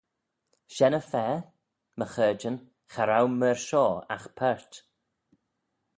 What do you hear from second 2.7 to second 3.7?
cha row myr